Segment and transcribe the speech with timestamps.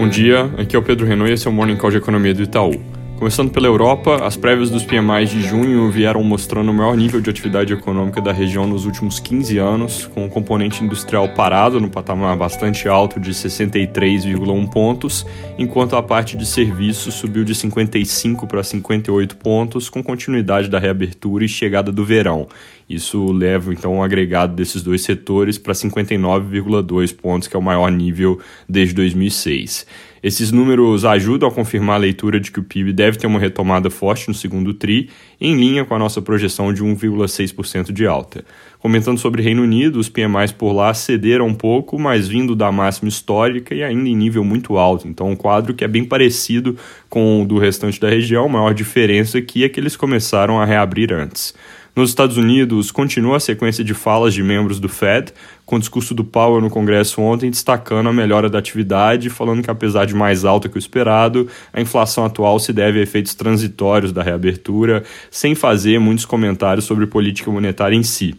[0.00, 2.32] Bom dia, aqui é o Pedro Renault e esse é o Morning Call de Economia
[2.32, 2.72] do Itaú.
[3.18, 7.28] Começando pela Europa, as prévias dos PMIs de junho vieram mostrando o maior nível de
[7.28, 12.34] atividade econômica da região nos últimos 15 anos, com o componente industrial parado no patamar
[12.34, 15.26] bastante alto de 63,1 pontos,
[15.58, 21.44] enquanto a parte de serviços subiu de 55 para 58 pontos, com continuidade da reabertura
[21.44, 22.48] e chegada do verão.
[22.90, 27.88] Isso leva então o agregado desses dois setores para 59,2 pontos, que é o maior
[27.88, 29.86] nível desde 2006.
[30.20, 33.88] Esses números ajudam a confirmar a leitura de que o PIB deve ter uma retomada
[33.88, 35.08] forte no segundo TRI,
[35.40, 38.44] em linha com a nossa projeção de 1,6% de alta.
[38.80, 43.08] Comentando sobre Reino Unido, os PMIs por lá cederam um pouco, mas vindo da máxima
[43.08, 45.06] histórica e ainda em nível muito alto.
[45.06, 46.76] Então, um quadro que é bem parecido
[47.08, 50.64] com o do restante da região, a maior diferença aqui é que eles começaram a
[50.64, 51.54] reabrir antes.
[51.94, 55.32] Nos Estados Unidos, continua a sequência de falas de membros do Fed,
[55.66, 59.70] com o discurso do Powell no Congresso ontem destacando a melhora da atividade, falando que
[59.70, 64.12] apesar de mais alta que o esperado, a inflação atual se deve a efeitos transitórios
[64.12, 68.36] da reabertura, sem fazer muitos comentários sobre política monetária em si.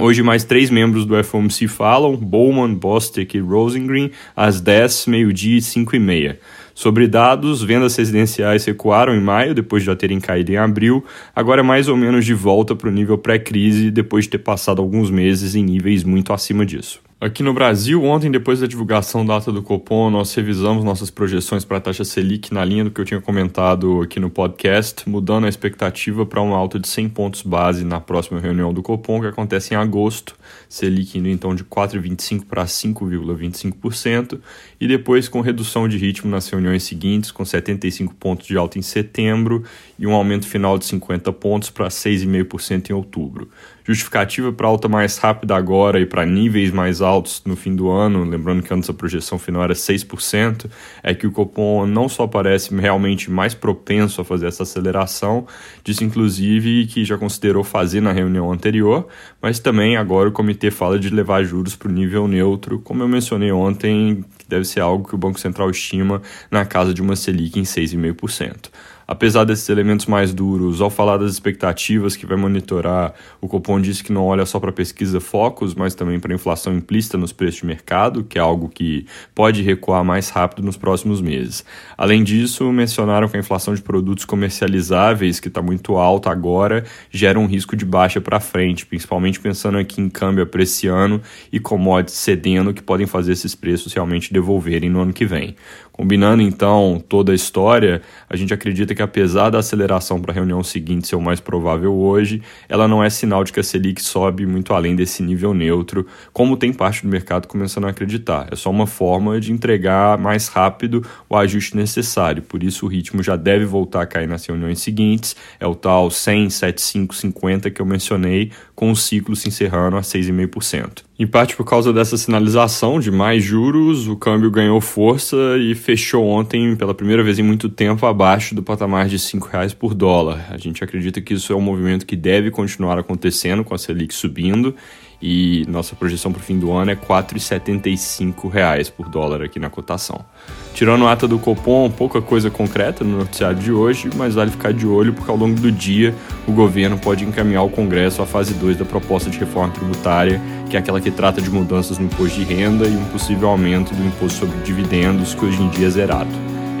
[0.00, 5.60] Hoje, mais três membros do FOMC falam: Bowman, Bostic e Rosengren, às 10, meio-dia e
[5.60, 6.40] 5 e meia.
[6.74, 11.04] Sobre dados, vendas residenciais recuaram em maio, depois de já terem caído em abril,
[11.36, 14.80] agora é mais ou menos de volta para o nível pré-crise, depois de ter passado
[14.80, 17.09] alguns meses em níveis muito acima disso.
[17.22, 21.66] Aqui no Brasil, ontem, depois da divulgação da ata do Copom, nós revisamos nossas projeções
[21.66, 25.44] para a taxa Selic na linha do que eu tinha comentado aqui no podcast, mudando
[25.44, 29.26] a expectativa para uma alta de 100 pontos base na próxima reunião do Copom, que
[29.26, 30.34] acontece em agosto,
[30.66, 34.40] Selic indo então de 4,25% para 5,25%,
[34.80, 38.82] e depois com redução de ritmo nas reuniões seguintes, com 75 pontos de alta em
[38.82, 39.62] setembro
[39.98, 43.50] e um aumento final de 50 pontos para 6,5% em outubro.
[43.84, 47.09] Justificativa para alta mais rápida agora e para níveis mais altos
[47.44, 50.70] no fim do ano, lembrando que antes a projeção final era 6%,
[51.02, 55.46] é que o Copom não só parece realmente mais propenso a fazer essa aceleração,
[55.82, 59.08] disse inclusive que já considerou fazer na reunião anterior,
[59.40, 63.08] mas também agora o comitê fala de levar juros para o nível neutro, como eu
[63.08, 67.16] mencionei ontem, que deve ser algo que o Banco Central estima na casa de uma
[67.16, 68.70] Selic em 6,5%.
[69.10, 74.04] Apesar desses elementos mais duros, ao falar das expectativas que vai monitorar, o Copom disse
[74.04, 77.66] que não olha só para pesquisa focos, mas também para inflação implícita nos preços de
[77.66, 79.04] mercado, que é algo que
[79.34, 81.64] pode recuar mais rápido nos próximos meses.
[81.98, 87.36] Além disso, mencionaram que a inflação de produtos comercializáveis, que está muito alta agora, gera
[87.36, 91.20] um risco de baixa para frente, principalmente pensando aqui em câmbio apreciando
[91.50, 95.56] e commodities cedendo, que podem fazer esses preços realmente devolverem no ano que vem.
[96.00, 100.62] Combinando então toda a história, a gente acredita que apesar da aceleração para a reunião
[100.62, 104.46] seguinte ser o mais provável hoje, ela não é sinal de que a Selic sobe
[104.46, 108.48] muito além desse nível neutro, como tem parte do mercado começando a acreditar.
[108.50, 113.22] É só uma forma de entregar mais rápido o ajuste necessário, por isso o ritmo
[113.22, 117.80] já deve voltar a cair nas reuniões seguintes, é o tal 100, 75, 50 que
[117.80, 118.50] eu mencionei,
[118.80, 121.02] com o ciclo se encerrando a 6,5%.
[121.18, 126.26] Em parte por causa dessa sinalização de mais juros, o câmbio ganhou força e fechou
[126.26, 130.46] ontem pela primeira vez em muito tempo abaixo do patamar de R$ reais por dólar.
[130.48, 134.14] A gente acredita que isso é um movimento que deve continuar acontecendo com a Selic
[134.14, 134.74] subindo
[135.20, 139.68] e nossa projeção para o fim do ano é R$ 4,75 por dólar aqui na
[139.68, 140.24] cotação.
[140.72, 144.72] Tirando a ata do Copom, pouca coisa concreta no noticiário de hoje, mas vale ficar
[144.72, 146.14] de olho porque ao longo do dia
[146.46, 150.40] o governo pode encaminhar o Congresso à fase 2 da proposta de reforma tributária,
[150.70, 153.94] que é aquela que trata de mudanças no imposto de renda e um possível aumento
[153.94, 156.30] do imposto sobre dividendos, que hoje em dia é zerado.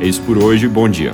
[0.00, 1.12] É isso por hoje, bom dia.